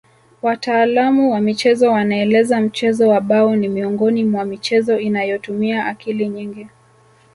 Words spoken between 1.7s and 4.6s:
wanaeleza mchezo wa bao ni miongoni mwa